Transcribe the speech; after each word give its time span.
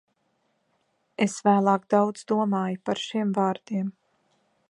Es 1.25 1.35
vēlāk 1.49 1.85
daudz 1.95 2.25
domāju 2.33 2.81
par 2.89 3.05
šiem 3.05 3.37
vārdiem. 3.39 3.93